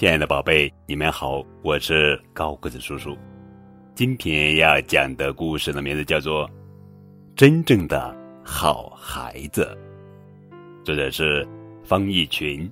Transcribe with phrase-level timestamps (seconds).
[0.00, 3.14] 亲爱的宝贝，你们好，我是高个子叔叔。
[3.94, 6.48] 今天要讲的故事的名字叫做
[7.36, 9.76] 《真正的好孩子》，
[10.86, 11.46] 作者是
[11.84, 12.66] 方逸群。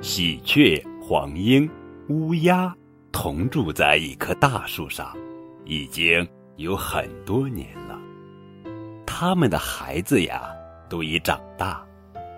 [0.00, 1.68] 喜鹊、黄莺、
[2.08, 2.72] 乌鸦
[3.10, 5.12] 同住在一棵大树上，
[5.64, 6.24] 已经
[6.54, 7.98] 有很多年了。
[9.04, 10.48] 他们的孩子呀，
[10.88, 11.84] 都已长大。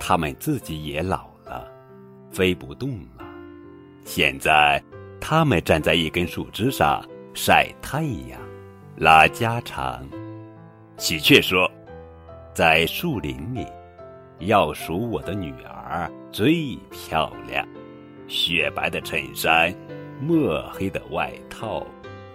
[0.04, 1.64] 他们自己也老了，
[2.32, 3.24] 飞不动了。
[4.04, 4.82] 现在，
[5.20, 7.00] 他们站在一根树枝上
[7.34, 8.40] 晒太阳，
[8.96, 10.04] 拉家常。
[10.96, 11.70] 喜鹊说
[12.52, 13.64] ：“在树林里，
[14.40, 17.64] 要数我的女儿最漂亮，
[18.26, 19.72] 雪白的衬衫，
[20.20, 21.86] 墨黑的外套，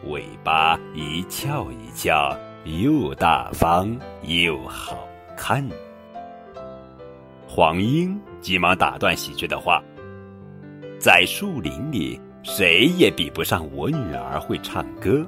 [0.05, 5.69] 尾巴一翘一翘，又大方又好看。”
[7.49, 9.81] 黄莺急忙打断喜鹊的话
[10.99, 15.25] ：“在树林里，谁也比不上我女儿会唱歌。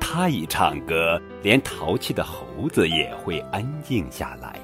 [0.00, 4.58] 她一唱歌，连淘气的猴子也会安静下来。”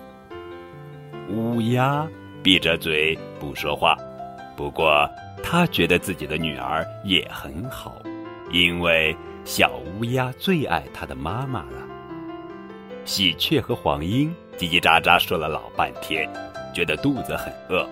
[1.28, 2.08] 乌鸦
[2.42, 3.94] 闭着嘴不说话，
[4.56, 5.08] 不过
[5.44, 8.02] 他觉得自己的女儿也很好，
[8.50, 11.81] 因为小乌鸦最爱他的妈妈了。
[13.04, 14.34] 喜鹊和黄莺。
[14.58, 16.30] 叽叽喳喳说了老半天，
[16.74, 17.84] 觉得肚子很饿，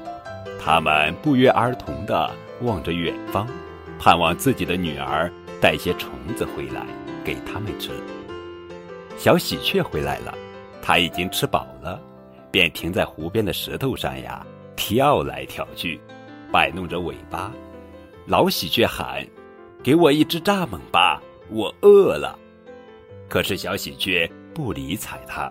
[0.62, 2.30] 他们不约而同地
[2.61, 3.48] 望着远方，
[3.98, 6.86] 盼望自己的女儿带些虫子回来
[7.25, 7.91] 给他们吃。
[9.17, 10.33] 小喜鹊回来了，
[10.83, 12.00] 它已经吃饱了，
[12.52, 15.98] 便停在湖边的石头上呀，跳来跳去，
[16.52, 17.50] 摆弄着尾巴。
[18.27, 19.27] 老喜鹊喊
[19.83, 22.39] ：“给我一只蚱蜢吧，我饿了。”
[23.28, 25.50] 可是小喜鹊不理睬它。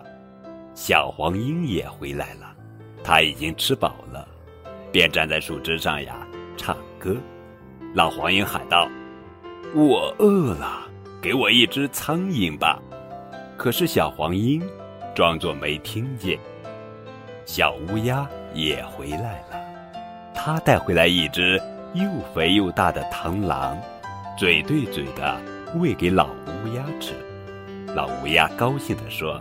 [0.74, 2.54] 小黄莺也回来了，
[3.02, 4.26] 它已经吃饱了，
[4.92, 7.16] 便站在树枝上呀唱歌。
[7.94, 8.88] 老黄莺喊道
[9.74, 10.86] ：“我饿了，
[11.20, 12.80] 给我一只苍蝇吧。”
[13.58, 14.62] 可是小黄莺
[15.14, 16.38] 装作没听见。
[17.44, 19.60] 小乌鸦也回来了，
[20.34, 21.60] 它带回来一只
[21.94, 23.76] 又肥又大的螳螂，
[24.38, 25.38] 嘴对嘴的
[25.74, 27.12] 喂给老乌鸦吃。
[27.94, 29.40] 老乌鸦高兴地说。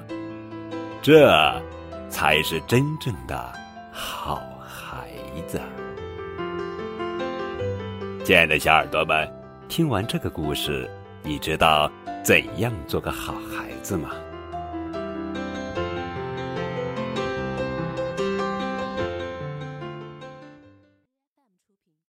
[1.02, 1.62] 这，
[2.10, 3.54] 才是真正的
[3.92, 5.08] 好孩
[5.48, 5.62] 子。
[8.26, 9.32] 亲爱的小耳朵们，
[9.70, 10.90] 听完这个故事，
[11.24, 11.90] 你知道
[12.22, 14.10] 怎样做个好孩子吗？